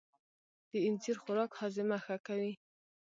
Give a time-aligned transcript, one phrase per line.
[0.71, 2.53] د اینځر خوراک هاضمه ښه کوي.